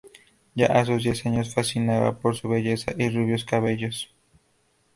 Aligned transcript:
Ya 0.55 0.65
a 0.65 0.83
sus 0.83 1.03
diez 1.03 1.23
años 1.27 1.53
fascinaba 1.53 2.17
por 2.17 2.35
su 2.35 2.49
belleza 2.49 2.91
y 2.97 3.09
rubios 3.09 3.45
cabellos. 3.45 4.11